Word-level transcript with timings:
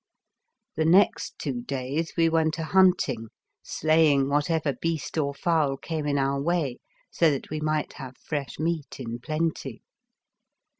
The 0.77 0.85
next 0.85 1.37
two 1.37 1.61
days 1.61 2.13
we 2.17 2.27
went 2.27 2.57
a 2.57 2.63
hunting, 2.63 3.27
slaying 3.61 4.29
whatever 4.29 4.73
beast 4.73 5.15
or 5.15 5.31
fowl 5.35 5.77
came 5.77 6.07
in 6.07 6.17
our 6.17 6.41
way, 6.41 6.79
so 7.11 7.29
that 7.29 7.51
we 7.51 7.59
might 7.59 7.93
have 7.93 8.17
fresh 8.17 8.57
meat 8.57 8.99
in 8.99 9.19
plenty. 9.19 9.83